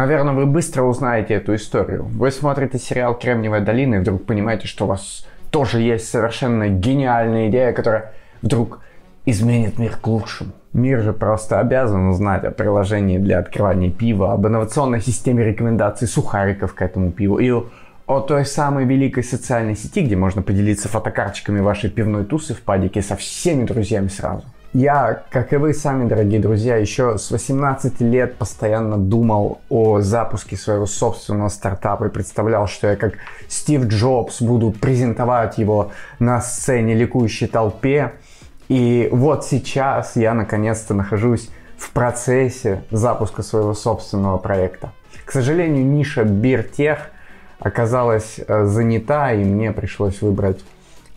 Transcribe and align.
Наверное, 0.00 0.32
вы 0.32 0.46
быстро 0.46 0.84
узнаете 0.84 1.34
эту 1.34 1.54
историю. 1.54 2.04
Вы 2.04 2.30
смотрите 2.30 2.78
сериал 2.78 3.14
«Кремниевая 3.14 3.60
долина» 3.60 3.96
и 3.96 3.98
вдруг 3.98 4.24
понимаете, 4.24 4.66
что 4.66 4.86
у 4.86 4.88
вас 4.88 5.26
тоже 5.50 5.78
есть 5.80 6.08
совершенно 6.08 6.68
гениальная 6.68 7.50
идея, 7.50 7.74
которая 7.74 8.14
вдруг 8.40 8.80
изменит 9.26 9.78
мир 9.78 9.98
к 10.00 10.06
лучшему. 10.06 10.52
Мир 10.72 11.02
же 11.02 11.12
просто 11.12 11.60
обязан 11.60 12.08
узнать 12.08 12.44
о 12.44 12.50
приложении 12.50 13.18
для 13.18 13.40
открывания 13.40 13.90
пива, 13.90 14.32
об 14.32 14.46
инновационной 14.46 15.02
системе 15.02 15.44
рекомендаций 15.44 16.08
сухариков 16.08 16.72
к 16.72 16.80
этому 16.80 17.10
пиву 17.10 17.38
и 17.38 17.50
о 17.50 18.20
той 18.20 18.46
самой 18.46 18.86
великой 18.86 19.22
социальной 19.22 19.76
сети, 19.76 20.00
где 20.00 20.16
можно 20.16 20.40
поделиться 20.40 20.88
фотокарточками 20.88 21.60
вашей 21.60 21.90
пивной 21.90 22.24
тусы 22.24 22.54
в 22.54 22.62
падике 22.62 23.02
со 23.02 23.16
всеми 23.16 23.66
друзьями 23.66 24.08
сразу. 24.08 24.46
Я, 24.72 25.24
как 25.30 25.52
и 25.52 25.56
вы 25.56 25.74
сами, 25.74 26.08
дорогие 26.08 26.38
друзья, 26.38 26.76
еще 26.76 27.18
с 27.18 27.32
18 27.32 28.00
лет 28.02 28.36
постоянно 28.36 28.98
думал 28.98 29.60
о 29.68 30.00
запуске 30.00 30.56
своего 30.56 30.86
собственного 30.86 31.48
стартапа 31.48 32.04
и 32.04 32.08
представлял, 32.08 32.68
что 32.68 32.86
я 32.86 32.94
как 32.94 33.14
Стив 33.48 33.86
Джобс 33.86 34.40
буду 34.40 34.70
презентовать 34.70 35.58
его 35.58 35.90
на 36.20 36.40
сцене 36.40 36.94
ликующей 36.94 37.48
толпе. 37.48 38.12
И 38.68 39.08
вот 39.10 39.44
сейчас 39.44 40.14
я 40.14 40.34
наконец-то 40.34 40.94
нахожусь 40.94 41.50
в 41.76 41.90
процессе 41.90 42.84
запуска 42.92 43.42
своего 43.42 43.74
собственного 43.74 44.38
проекта. 44.38 44.92
К 45.24 45.32
сожалению, 45.32 45.84
ниша 45.84 46.22
Биртех 46.22 47.10
оказалась 47.58 48.38
э, 48.38 48.66
занята, 48.66 49.32
и 49.32 49.42
мне 49.42 49.72
пришлось 49.72 50.22
выбрать 50.22 50.60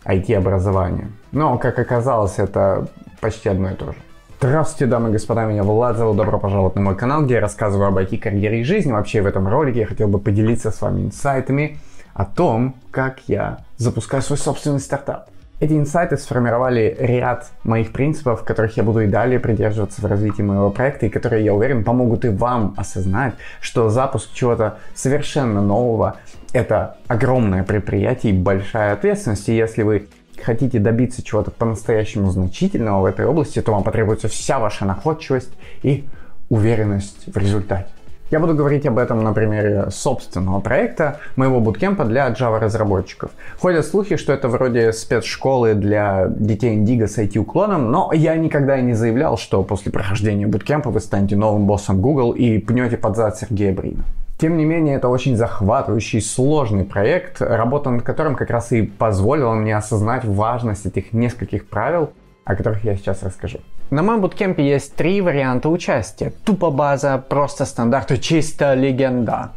IT-образование. 0.04 1.12
Но, 1.30 1.56
как 1.56 1.78
оказалось, 1.78 2.38
это 2.38 2.88
почти 3.24 3.48
одно 3.48 3.70
и 3.70 3.74
то 3.74 3.86
же. 3.86 3.94
Здравствуйте, 4.38 4.84
дамы 4.84 5.08
и 5.08 5.12
господа, 5.12 5.46
меня 5.46 5.62
Влад 5.62 5.96
зовут, 5.96 6.18
добро 6.18 6.38
пожаловать 6.38 6.74
на 6.74 6.82
мой 6.82 6.94
канал, 6.94 7.24
где 7.24 7.34
я 7.34 7.40
рассказываю 7.40 7.88
об 7.88 7.96
IT-карьере 7.96 8.60
и 8.60 8.64
жизни. 8.64 8.92
Вообще 8.92 9.22
в 9.22 9.26
этом 9.26 9.48
ролике 9.48 9.80
я 9.80 9.86
хотел 9.86 10.08
бы 10.08 10.18
поделиться 10.18 10.70
с 10.70 10.82
вами 10.82 11.06
инсайтами 11.06 11.78
о 12.12 12.26
том, 12.26 12.74
как 12.90 13.20
я 13.26 13.60
запускаю 13.78 14.22
свой 14.22 14.36
собственный 14.36 14.78
стартап. 14.78 15.30
Эти 15.58 15.72
инсайты 15.72 16.18
сформировали 16.18 16.94
ряд 17.00 17.50
моих 17.62 17.92
принципов, 17.92 18.44
которых 18.44 18.76
я 18.76 18.82
буду 18.82 19.00
и 19.00 19.06
далее 19.06 19.40
придерживаться 19.40 20.02
в 20.02 20.04
развитии 20.04 20.42
моего 20.42 20.68
проекта, 20.68 21.06
и 21.06 21.08
которые, 21.08 21.46
я 21.46 21.54
уверен, 21.54 21.82
помогут 21.82 22.26
и 22.26 22.28
вам 22.28 22.74
осознать, 22.76 23.36
что 23.62 23.88
запуск 23.88 24.34
чего-то 24.34 24.76
совершенно 24.94 25.62
нового– 25.62 26.16
это 26.52 26.98
огромное 27.08 27.64
предприятие 27.64 28.34
и 28.34 28.38
большая 28.38 28.92
ответственность. 28.92 29.48
И 29.48 29.56
если 29.56 29.82
вы 29.82 30.08
хотите 30.40 30.78
добиться 30.78 31.22
чего-то 31.22 31.50
по-настоящему 31.50 32.30
значительного 32.30 33.02
в 33.02 33.04
этой 33.04 33.26
области, 33.26 33.60
то 33.60 33.72
вам 33.72 33.82
потребуется 33.82 34.28
вся 34.28 34.58
ваша 34.58 34.84
находчивость 34.84 35.52
и 35.82 36.04
уверенность 36.48 37.26
в 37.26 37.36
результате. 37.36 37.88
Я 38.30 38.40
буду 38.40 38.54
говорить 38.54 38.86
об 38.86 38.98
этом 38.98 39.22
на 39.22 39.32
примере 39.32 39.90
собственного 39.90 40.60
проекта, 40.60 41.20
моего 41.36 41.60
буткемпа 41.60 42.04
для 42.04 42.28
Java 42.30 42.58
разработчиков. 42.58 43.30
Ходят 43.60 43.86
слухи, 43.86 44.16
что 44.16 44.32
это 44.32 44.48
вроде 44.48 44.92
спецшколы 44.92 45.74
для 45.74 46.26
детей 46.28 46.76
Indigo 46.76 47.06
с 47.06 47.18
IT-уклоном, 47.18 47.92
но 47.92 48.10
я 48.12 48.34
никогда 48.36 48.80
не 48.80 48.94
заявлял, 48.94 49.36
что 49.36 49.62
после 49.62 49.92
прохождения 49.92 50.46
буткемпа 50.46 50.90
вы 50.90 51.00
станете 51.00 51.36
новым 51.36 51.66
боссом 51.66 52.00
Google 52.00 52.32
и 52.32 52.58
пнете 52.58 52.96
под 52.96 53.14
зад 53.14 53.36
Сергея 53.36 53.72
Брина. 53.72 54.04
Тем 54.36 54.56
не 54.56 54.64
менее, 54.64 54.96
это 54.96 55.08
очень 55.08 55.36
захватывающий, 55.36 56.20
сложный 56.20 56.84
проект, 56.84 57.40
работа 57.40 57.90
над 57.90 58.02
которым 58.02 58.34
как 58.34 58.50
раз 58.50 58.72
и 58.72 58.82
позволила 58.82 59.54
мне 59.54 59.76
осознать 59.76 60.24
важность 60.24 60.86
этих 60.86 61.12
нескольких 61.12 61.68
правил, 61.68 62.10
о 62.44 62.56
которых 62.56 62.84
я 62.84 62.96
сейчас 62.96 63.22
расскажу. 63.22 63.60
На 63.90 64.02
моем 64.02 64.20
буткемпе 64.20 64.66
есть 64.66 64.96
три 64.96 65.20
варианта 65.20 65.68
участия. 65.68 66.32
Тупо 66.44 66.70
база, 66.70 67.22
просто 67.28 67.64
стандарт 67.64 68.10
и 68.12 68.20
чисто 68.20 68.74
легенда. 68.74 69.52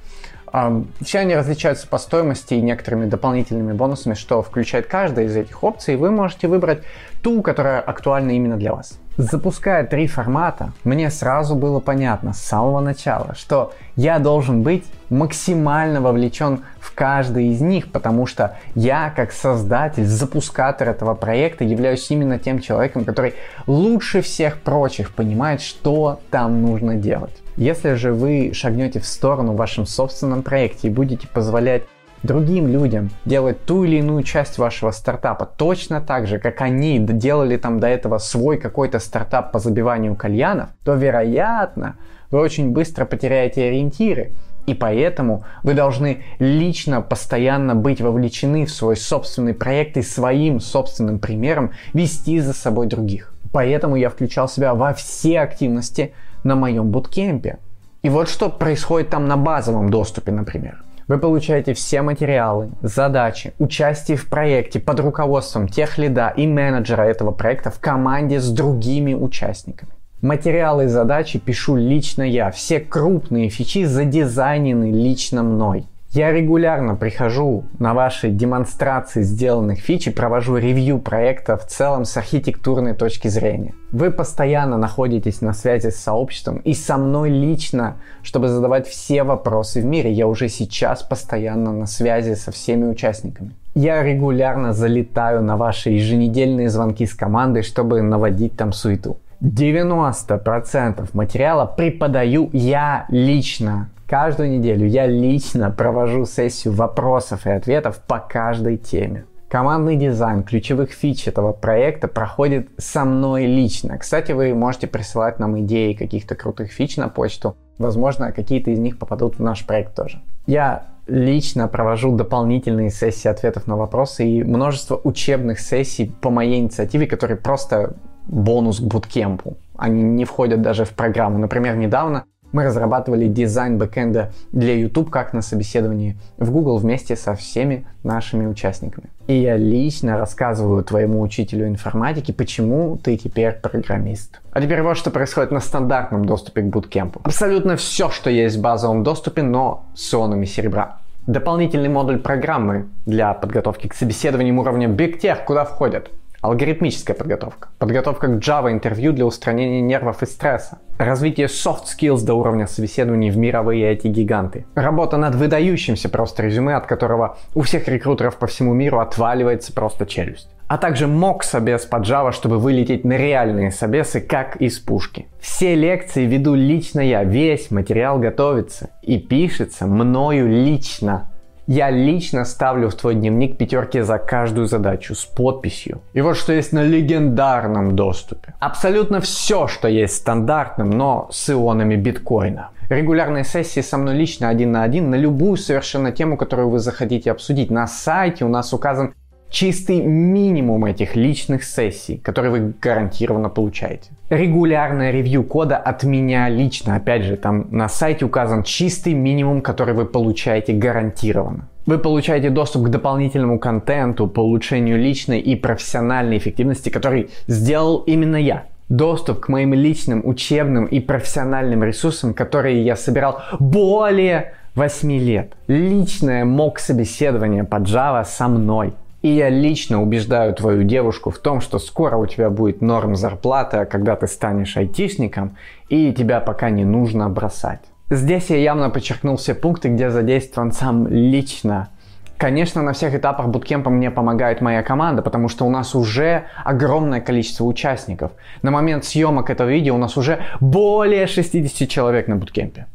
Все 1.01 1.19
они 1.19 1.35
различаются 1.35 1.87
по 1.87 1.97
стоимости 1.97 2.53
и 2.53 2.61
некоторыми 2.61 3.05
дополнительными 3.05 3.73
бонусами, 3.73 4.13
что 4.13 4.41
включает 4.41 4.87
каждая 4.87 5.25
из 5.25 5.35
этих 5.35 5.63
опций. 5.63 5.97
Вы 5.97 6.11
можете 6.11 6.47
выбрать 6.47 6.83
ту, 7.21 7.41
которая 7.41 7.81
актуальна 7.81 8.31
именно 8.31 8.57
для 8.57 8.73
вас. 8.73 8.99
Запуская 9.17 9.83
три 9.83 10.05
формата, 10.05 10.73
мне 10.83 11.09
сразу 11.09 11.55
было 11.55 11.79
понятно 11.79 12.33
с 12.33 12.37
самого 12.37 12.81
начала, 12.81 13.33
что 13.33 13.73
я 13.95 14.19
должен 14.19 14.61
быть 14.61 14.85
максимально 15.09 16.01
вовлечен 16.01 16.61
в 16.79 16.93
каждый 16.93 17.47
из 17.47 17.59
них, 17.59 17.91
потому 17.91 18.27
что 18.27 18.57
я, 18.75 19.09
как 19.09 19.31
создатель, 19.31 20.05
запускатор 20.05 20.89
этого 20.89 21.15
проекта, 21.15 21.63
являюсь 21.63 22.11
именно 22.11 22.37
тем 22.37 22.59
человеком, 22.59 23.05
который 23.05 23.33
лучше 23.65 24.21
всех 24.21 24.61
прочих 24.61 25.09
понимает, 25.09 25.61
что 25.61 26.19
там 26.29 26.61
нужно 26.61 26.93
делать. 26.93 27.41
Если 27.55 27.95
же 27.95 28.13
вы 28.13 28.51
шагнете 28.53 28.99
в 28.99 29.07
сторону 29.07 29.53
в 29.53 29.57
вашем 29.57 29.87
собственном 29.87 30.43
проекте 30.43 30.89
и 30.89 30.91
будете 30.91 31.27
позволять 31.27 31.85
другим 32.23 32.67
людям 32.67 33.09
делать 33.25 33.65
ту 33.65 33.83
или 33.83 33.97
иную 33.97 34.23
часть 34.23 34.57
вашего 34.57 34.91
стартапа 34.91 35.45
точно 35.45 36.01
так 36.01 36.27
же, 36.27 36.39
как 36.39 36.61
они 36.61 36.99
делали 36.99 37.57
там 37.57 37.79
до 37.79 37.87
этого 37.87 38.17
свой 38.17 38.57
какой-то 38.57 38.99
стартап 38.99 39.51
по 39.51 39.59
забиванию 39.59 40.15
кальянов, 40.15 40.69
то 40.83 40.93
вероятно 40.95 41.95
вы 42.31 42.39
очень 42.39 42.71
быстро 42.71 43.05
потеряете 43.05 43.65
ориентиры. 43.65 44.31
И 44.65 44.73
поэтому 44.73 45.45
вы 45.63 45.73
должны 45.73 46.23
лично 46.39 47.01
постоянно 47.01 47.73
быть 47.73 48.01
вовлечены 48.01 48.65
в 48.65 48.71
свой 48.71 48.97
собственный 48.97 49.53
проект 49.53 49.95
и 49.95 50.01
своим 50.01 50.59
собственным 50.59 51.19
примером 51.19 51.71
вести 51.93 52.41
за 52.41 52.51
собой 52.53 52.87
других. 52.87 53.33
Поэтому 53.53 53.95
я 53.95 54.09
включал 54.09 54.49
себя 54.49 54.73
во 54.73 54.93
все 54.93 55.39
активности 55.39 56.13
на 56.43 56.55
моем 56.55 56.91
буткемпе. 56.91 57.59
И 58.01 58.09
вот 58.09 58.27
что 58.29 58.49
происходит 58.49 59.09
там 59.09 59.27
на 59.27 59.37
базовом 59.37 59.89
доступе, 59.89 60.33
например. 60.33 60.83
Вы 61.07 61.19
получаете 61.19 61.73
все 61.73 62.01
материалы, 62.01 62.69
задачи, 62.81 63.53
участие 63.59 64.17
в 64.17 64.27
проекте 64.27 64.81
под 64.81 64.99
руководством 64.99 65.69
тех 65.69 65.97
лида 65.97 66.33
и 66.35 66.45
менеджера 66.45 67.03
этого 67.03 67.31
проекта 67.31 67.71
в 67.71 67.79
команде 67.79 68.41
с 68.41 68.49
другими 68.49 69.13
участниками. 69.13 69.91
Материалы 70.21 70.85
и 70.85 70.87
задачи 70.87 71.39
пишу 71.39 71.77
лично 71.77 72.23
я. 72.23 72.51
Все 72.51 72.81
крупные 72.81 73.47
фичи 73.49 73.85
задизайнены 73.85 74.91
лично 74.91 75.43
мной. 75.43 75.85
Я 76.11 76.31
регулярно 76.31 76.95
прихожу 76.95 77.65
на 77.79 77.93
ваши 77.93 78.29
демонстрации 78.29 79.23
сделанных 79.23 79.79
фич 79.79 80.07
и 80.07 80.09
провожу 80.09 80.55
ревью 80.55 80.99
проекта 80.99 81.57
в 81.57 81.65
целом 81.67 82.05
с 82.05 82.15
архитектурной 82.15 82.93
точки 82.93 83.27
зрения. 83.27 83.73
Вы 83.91 84.09
постоянно 84.09 84.77
находитесь 84.77 85.41
на 85.41 85.53
связи 85.53 85.89
с 85.89 85.97
сообществом 85.97 86.57
и 86.59 86.73
со 86.73 86.97
мной 86.97 87.29
лично, 87.29 87.97
чтобы 88.23 88.47
задавать 88.47 88.87
все 88.87 89.23
вопросы 89.23 89.81
в 89.81 89.85
мире. 89.85 90.11
Я 90.11 90.27
уже 90.27 90.47
сейчас 90.47 91.03
постоянно 91.03 91.73
на 91.73 91.85
связи 91.85 92.35
со 92.35 92.51
всеми 92.51 92.85
участниками. 92.85 93.51
Я 93.75 94.01
регулярно 94.01 94.71
залетаю 94.71 95.43
на 95.43 95.57
ваши 95.57 95.89
еженедельные 95.89 96.69
звонки 96.69 97.05
с 97.05 97.13
командой, 97.13 97.63
чтобы 97.63 98.01
наводить 98.01 98.55
там 98.55 98.71
суету. 98.71 99.17
90% 99.41 101.09
материала 101.13 101.65
преподаю 101.65 102.49
я 102.53 103.05
лично. 103.09 103.89
Каждую 104.07 104.51
неделю 104.51 104.87
я 104.87 105.05
лично 105.05 105.69
провожу 105.69 106.25
сессию 106.25 106.73
вопросов 106.73 107.45
и 107.45 107.49
ответов 107.49 108.01
по 108.07 108.19
каждой 108.19 108.77
теме. 108.77 109.25
Командный 109.49 109.97
дизайн 109.97 110.43
ключевых 110.43 110.91
фич 110.91 111.27
этого 111.27 111.51
проекта 111.51 112.07
проходит 112.07 112.69
со 112.77 113.03
мной 113.03 113.47
лично. 113.47 113.97
Кстати, 113.97 114.31
вы 114.31 114.53
можете 114.53 114.87
присылать 114.87 115.39
нам 115.39 115.59
идеи 115.59 115.91
каких-то 115.91 116.35
крутых 116.35 116.71
фич 116.71 116.95
на 116.95 117.09
почту. 117.09 117.57
Возможно, 117.79 118.31
какие-то 118.31 118.71
из 118.71 118.79
них 118.79 118.97
попадут 118.97 119.39
в 119.39 119.43
наш 119.43 119.65
проект 119.65 119.93
тоже. 119.93 120.21
Я 120.45 120.85
лично 121.05 121.67
провожу 121.67 122.15
дополнительные 122.15 122.91
сессии 122.91 123.27
ответов 123.27 123.67
на 123.67 123.75
вопросы 123.75 124.25
и 124.25 124.41
множество 124.41 125.01
учебных 125.03 125.59
сессий 125.59 126.13
по 126.21 126.29
моей 126.29 126.61
инициативе, 126.61 127.07
которые 127.07 127.35
просто 127.35 127.93
бонус 128.25 128.79
к 128.79 128.83
буткемпу. 128.83 129.57
Они 129.77 130.01
не 130.01 130.23
входят 130.23 130.61
даже 130.61 130.85
в 130.85 130.91
программу. 130.91 131.39
Например, 131.39 131.75
недавно 131.75 132.23
мы 132.51 132.63
разрабатывали 132.63 133.27
дизайн 133.27 133.77
бэкэнда 133.77 134.31
для 134.51 134.75
YouTube 134.75 135.09
как 135.09 135.33
на 135.33 135.41
собеседовании 135.41 136.17
в 136.37 136.51
Google 136.51 136.77
вместе 136.77 137.15
со 137.15 137.35
всеми 137.35 137.85
нашими 138.03 138.45
участниками. 138.45 139.09
И 139.27 139.35
я 139.35 139.57
лично 139.57 140.17
рассказываю 140.17 140.83
твоему 140.83 141.21
учителю 141.21 141.67
информатики, 141.67 142.31
почему 142.31 142.97
ты 142.97 143.17
теперь 143.17 143.53
программист. 143.53 144.39
А 144.51 144.61
теперь 144.61 144.81
вот 144.81 144.97
что 144.97 145.11
происходит 145.11 145.51
на 145.51 145.59
стандартном 145.59 146.25
доступе 146.25 146.61
к 146.61 146.65
буткемпу. 146.65 147.21
Абсолютно 147.23 147.75
все, 147.75 148.09
что 148.09 148.29
есть 148.29 148.57
в 148.57 148.61
базовом 148.61 149.03
доступе, 149.03 149.41
но 149.41 149.85
с 149.95 150.13
ионами 150.13 150.45
серебра. 150.45 150.99
Дополнительный 151.25 151.89
модуль 151.89 152.19
программы 152.19 152.87
для 153.05 153.33
подготовки 153.33 153.87
к 153.87 153.93
собеседованиям 153.93 154.59
уровня 154.59 154.87
Big 154.87 155.19
Tech, 155.19 155.43
куда 155.45 155.65
входят 155.65 156.09
Алгоритмическая 156.41 157.15
подготовка. 157.15 157.69
Подготовка 157.79 158.27
к 158.27 158.39
Java 158.39 158.71
интервью 158.71 159.11
для 159.11 159.25
устранения 159.25 159.81
нервов 159.81 160.21
и 160.21 160.25
стресса. 160.25 160.79
Развитие 160.97 161.45
soft 161.45 161.83
skills 161.85 162.25
до 162.25 162.33
уровня 162.33 162.65
собеседований 162.65 163.29
в 163.29 163.37
мировые 163.37 163.93
IT-гиганты. 163.95 164.65
Работа 164.73 165.17
над 165.17 165.35
выдающимся 165.35 166.09
просто 166.09 166.43
резюме, 166.43 166.75
от 166.75 166.87
которого 166.87 167.37
у 167.53 167.61
всех 167.61 167.87
рекрутеров 167.87 168.37
по 168.37 168.47
всему 168.47 168.73
миру 168.73 168.99
отваливается 168.99 169.73
просто 169.73 170.05
челюсть. 170.05 170.49
а 170.67 170.77
также 170.77 171.07
мок 171.07 171.43
собес 171.43 171.85
под 171.85 172.03
Java, 172.03 172.31
чтобы 172.33 172.59
вылететь 172.59 173.05
на 173.05 173.17
реальные 173.17 173.71
собесы, 173.71 174.19
как 174.19 174.57
из 174.57 174.79
пушки. 174.79 175.27
Все 175.39 175.75
лекции 175.75 176.25
веду 176.25 176.55
лично 176.55 176.99
я, 176.99 177.23
весь 177.23 177.71
материал 177.71 178.19
готовится 178.19 178.89
и 179.01 179.17
пишется 179.17 179.87
мною 179.87 180.49
лично. 180.49 181.31
Я 181.67 181.89
лично 181.89 182.45
ставлю 182.45 182.89
в 182.89 182.95
твой 182.95 183.15
дневник 183.15 183.57
пятерки 183.57 183.99
за 183.99 184.19
каждую 184.19 184.67
задачу 184.67 185.13
с 185.15 185.25
подписью. 185.25 185.99
И 186.13 186.21
вот 186.21 186.37
что 186.37 186.53
есть 186.53 186.71
на 186.71 186.81
легендарном 186.81 187.93
доступе. 187.93 188.53
Абсолютно 188.59 189.19
все, 189.19 189.67
что 189.67 189.89
есть 189.89 190.15
стандартным, 190.15 190.89
но 190.89 191.27
с 191.29 191.49
ионами 191.49 191.97
биткоина. 191.97 192.69
Регулярные 192.87 193.43
сессии 193.43 193.81
со 193.81 193.97
мной 193.97 194.15
лично 194.15 194.47
один 194.47 194.71
на 194.71 194.83
один 194.83 195.09
на 195.09 195.15
любую 195.15 195.57
совершенно 195.57 196.13
тему, 196.13 196.37
которую 196.37 196.69
вы 196.69 196.79
захотите 196.79 197.31
обсудить. 197.31 197.69
На 197.69 197.85
сайте 197.85 198.45
у 198.45 198.47
нас 198.47 198.71
указан 198.71 199.13
чистый 199.49 200.01
минимум 200.01 200.85
этих 200.85 201.15
личных 201.15 201.63
сессий, 201.63 202.17
которые 202.17 202.51
вы 202.51 202.73
гарантированно 202.81 203.49
получаете. 203.49 204.09
Регулярное 204.29 205.11
ревью 205.11 205.43
кода 205.43 205.77
от 205.77 206.03
меня 206.03 206.49
лично, 206.49 206.95
опять 206.95 207.23
же, 207.23 207.37
там 207.37 207.67
на 207.71 207.87
сайте 207.87 208.25
указан 208.25 208.63
чистый 208.63 209.13
минимум, 209.13 209.61
который 209.61 209.93
вы 209.93 210.05
получаете 210.05 210.73
гарантированно. 210.73 211.69
Вы 211.85 211.99
получаете 211.99 212.49
доступ 212.49 212.87
к 212.87 212.89
дополнительному 212.89 213.59
контенту 213.59 214.27
по 214.27 214.41
улучшению 214.41 214.97
личной 214.97 215.39
и 215.39 215.55
профессиональной 215.55 216.37
эффективности, 216.37 216.89
который 216.89 217.29
сделал 217.47 217.99
именно 217.99 218.35
я. 218.35 218.65
Доступ 218.89 219.41
к 219.41 219.47
моим 219.47 219.73
личным 219.73 220.21
учебным 220.25 220.85
и 220.85 220.99
профессиональным 220.99 221.83
ресурсам, 221.83 222.33
которые 222.33 222.83
я 222.83 222.97
собирал 222.97 223.41
более 223.59 224.53
8 224.75 225.11
лет. 225.17 225.53
Личное 225.67 226.45
мок 226.45 226.79
собеседование 226.79 227.63
по 227.63 227.77
Java 227.77 228.25
со 228.25 228.47
мной. 228.47 228.93
И 229.27 229.29
я 229.29 229.49
лично 229.49 230.01
убеждаю 230.01 230.53
твою 230.53 230.83
девушку 230.83 231.31
в 231.31 231.37
том, 231.37 231.59
что 231.59 231.79
скоро 231.79 232.15
у 232.15 232.25
тебя 232.27 232.49
будет 232.49 232.81
норм 232.81 233.17
зарплата, 233.17 233.83
когда 233.85 234.15
ты 234.15 234.25
станешь 234.25 234.77
айтишником, 234.77 235.57
и 235.89 236.13
тебя 236.13 236.39
пока 236.39 236.69
не 236.69 236.85
нужно 236.85 237.27
бросать. 237.27 237.81
Здесь 238.09 238.49
я 238.49 238.55
явно 238.55 238.89
подчеркнул 238.89 239.35
все 239.35 239.53
пункты, 239.53 239.89
где 239.89 240.11
задействован 240.11 240.71
сам 240.71 241.07
лично. 241.07 241.89
Конечно, 242.37 242.81
на 242.81 242.93
всех 242.93 243.15
этапах 243.15 243.49
буткемпа 243.49 243.89
мне 243.89 244.11
помогает 244.11 244.61
моя 244.61 244.81
команда, 244.81 245.21
потому 245.21 245.49
что 245.49 245.65
у 245.65 245.69
нас 245.69 245.93
уже 245.93 246.45
огромное 246.63 247.19
количество 247.19 247.65
участников. 247.65 248.31
На 248.61 248.71
момент 248.71 249.03
съемок 249.03 249.49
этого 249.49 249.67
видео 249.67 249.95
у 249.95 249.97
нас 249.97 250.15
уже 250.15 250.39
более 250.61 251.27
60 251.27 251.89
человек 251.89 252.29
на 252.29 252.37
буткемпе. 252.37 252.85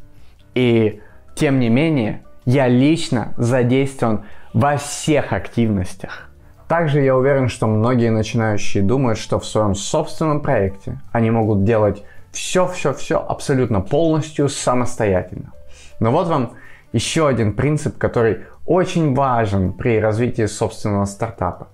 И 0.55 1.03
тем 1.35 1.61
не 1.61 1.69
менее, 1.69 2.23
я 2.47 2.69
лично 2.69 3.35
задействован 3.37 4.25
во 4.53 4.77
всех 4.77 5.33
активностях. 5.33 6.29
Также 6.69 7.03
я 7.03 7.17
уверен, 7.17 7.49
что 7.49 7.67
многие 7.67 8.11
начинающие 8.11 8.83
думают, 8.83 9.19
что 9.19 9.39
в 9.39 9.45
своем 9.45 9.75
собственном 9.75 10.41
проекте 10.41 11.01
они 11.13 11.31
могут 11.31 11.65
делать 11.65 12.03
все-все-все 12.33 13.19
абсолютно 13.19 13.81
полностью 13.81 14.49
самостоятельно. 14.49 15.53
Но 16.01 16.11
вот 16.11 16.29
вам 16.29 16.53
еще 16.93 17.29
один 17.29 17.55
принцип, 17.55 17.99
который 17.99 18.47
очень 18.67 19.15
важен 19.15 19.73
при 19.73 20.01
развитии 20.01 20.47
собственного 20.47 21.05
стартапа. 21.05 21.69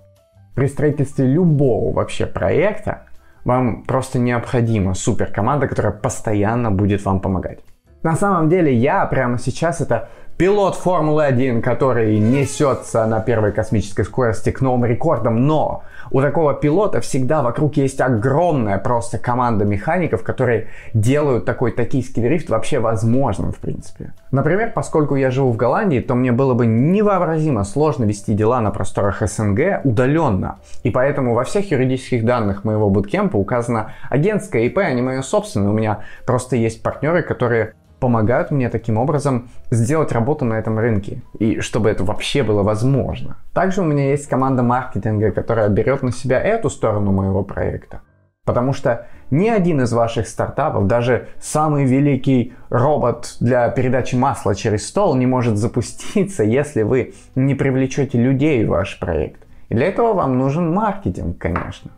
При 0.55 0.67
строительстве 0.67 1.27
любого 1.27 1.95
вообще 1.95 2.27
проекта 2.27 3.05
вам 3.45 3.85
просто 3.85 4.19
необходима 4.19 4.95
суперкоманда, 4.95 5.69
которая 5.69 5.93
постоянно 5.93 6.71
будет 6.71 7.05
вам 7.05 7.21
помогать. 7.21 7.61
На 8.03 8.17
самом 8.17 8.49
деле 8.49 8.75
я 8.75 9.07
прямо 9.07 9.39
сейчас 9.39 9.81
это 9.81 10.09
Пилот 10.39 10.77
Формулы-1, 10.77 11.63
который 11.63 12.17
несется 12.21 13.05
на 13.07 13.19
первой 13.19 13.51
космической 13.51 14.05
скорости 14.05 14.51
к 14.51 14.61
новым 14.61 14.85
рекордам, 14.85 15.49
но 15.49 15.83
у 16.13 16.21
такого 16.21 16.55
пилота 16.55 17.01
всегда 17.01 17.43
вокруг 17.43 17.77
есть 17.77 18.01
огромная 18.01 18.79
просто 18.79 19.19
команда 19.19 19.65
механиков, 19.65 20.23
которые 20.23 20.69
делают 20.95 21.45
такой 21.45 21.73
токийский 21.73 22.23
дрифт 22.23 22.51
вообще 22.51 22.79
возможным, 22.79 23.51
в 23.51 23.59
принципе. 23.59 24.13
Например, 24.31 24.71
поскольку 24.73 25.17
я 25.17 25.33
живу 25.33 25.51
в 25.51 25.57
Голландии, 25.57 25.99
то 25.99 26.15
мне 26.15 26.31
было 26.31 26.55
бы 26.55 26.67
невообразимо 26.67 27.65
сложно 27.65 28.05
вести 28.05 28.33
дела 28.33 28.61
на 28.61 28.71
просторах 28.71 29.29
СНГ 29.29 29.81
удаленно. 29.83 30.61
И 30.85 30.91
поэтому 30.91 31.35
во 31.35 31.43
всех 31.43 31.69
юридических 31.73 32.25
данных 32.25 32.63
моего 32.63 32.91
буткемпа 32.91 33.37
указано 33.37 33.91
агентское 34.09 34.63
ИП, 34.67 34.79
а 34.79 34.93
не 34.93 35.03
мое 35.03 35.23
собственное. 35.23 35.71
У 35.71 35.75
меня 35.75 36.05
просто 36.25 36.55
есть 36.55 36.81
партнеры, 36.81 37.25
которые 37.25 37.75
помогают 38.01 38.51
мне 38.51 38.69
таким 38.69 38.99
образом 38.99 39.49
сделать 39.71 40.13
работу 40.13 40.45
на 40.45 40.55
этом 40.55 40.79
рынке, 40.79 41.23
и 41.39 41.61
чтобы 41.61 41.91
это 41.91 42.05
вообще 42.05 42.43
было 42.43 42.63
возможно. 42.63 43.37
Также 43.53 43.83
у 43.83 43.85
меня 43.85 44.11
есть 44.11 44.29
команда 44.29 44.63
маркетинга, 44.63 45.33
которая 45.33 45.69
берет 45.69 46.03
на 46.03 46.13
себя 46.13 46.41
эту 46.41 46.71
сторону 46.71 47.13
моего 47.13 47.43
проекта. 47.43 48.01
Потому 48.45 48.73
что 48.73 49.07
ни 49.31 49.49
один 49.49 49.83
из 49.83 49.93
ваших 49.93 50.27
стартапов, 50.27 50.87
даже 50.87 51.29
самый 51.39 51.85
великий 51.85 52.55
робот 52.71 53.37
для 53.41 53.69
передачи 53.69 54.15
масла 54.15 54.55
через 54.55 54.89
стол 54.89 55.15
не 55.17 55.27
может 55.27 55.59
запуститься, 55.59 56.45
если 56.45 56.83
вы 56.83 57.15
не 57.35 57.55
привлечете 57.55 58.17
людей 58.17 58.65
в 58.65 58.71
ваш 58.71 58.99
проект. 58.99 59.43
И 59.69 59.75
для 59.75 59.89
этого 59.89 60.15
вам 60.15 60.39
нужен 60.39 60.73
маркетинг, 60.73 61.37
конечно. 61.37 61.91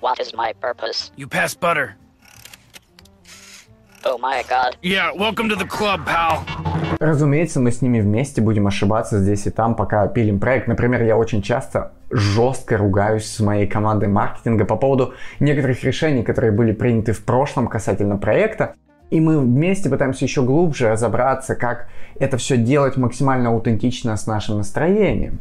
What 0.00 0.20
is 0.20 0.34
my 0.34 0.54
purpose? 0.58 1.12
You 1.18 1.28
pass 1.28 1.54
butter. 1.54 1.90
Oh 4.10 4.16
my 4.16 4.42
god. 4.48 4.74
Yeah, 4.80 5.12
welcome 5.14 5.50
to 5.50 5.56
the 5.56 5.66
club, 5.66 6.06
pal. 6.06 6.38
Разумеется, 6.98 7.60
мы 7.60 7.70
с 7.70 7.82
ними 7.82 8.00
вместе 8.00 8.40
будем 8.40 8.66
ошибаться 8.66 9.18
здесь 9.18 9.46
и 9.46 9.50
там, 9.50 9.74
пока 9.74 10.06
пилим 10.08 10.40
проект. 10.40 10.66
Например, 10.66 11.02
я 11.02 11.18
очень 11.18 11.42
часто 11.42 11.92
жестко 12.10 12.78
ругаюсь 12.78 13.26
с 13.26 13.38
моей 13.40 13.66
командой 13.66 14.08
маркетинга 14.08 14.64
по 14.64 14.76
поводу 14.76 15.12
некоторых 15.40 15.84
решений, 15.84 16.22
которые 16.22 16.52
были 16.52 16.72
приняты 16.72 17.12
в 17.12 17.22
прошлом 17.22 17.68
касательно 17.68 18.16
проекта. 18.16 18.76
И 19.10 19.20
мы 19.20 19.38
вместе 19.38 19.90
пытаемся 19.90 20.24
еще 20.24 20.42
глубже 20.42 20.88
разобраться, 20.88 21.54
как 21.54 21.88
это 22.18 22.38
все 22.38 22.56
делать 22.56 22.96
максимально 22.96 23.50
аутентично 23.50 24.16
с 24.16 24.26
нашим 24.26 24.56
настроением. 24.56 25.38